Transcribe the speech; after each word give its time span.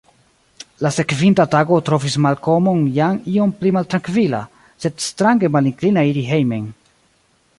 La 0.85 0.91
sekvinta 0.93 1.43
tago 1.55 1.77
trovis 1.89 2.15
Malkomon 2.27 2.81
jam 2.95 3.19
iom 3.33 3.53
pli 3.61 3.73
trankvila, 3.93 4.41
sed 4.85 5.07
strange 5.11 5.53
malinklina 5.57 6.07
iri 6.13 6.25
hejmen. 6.33 6.65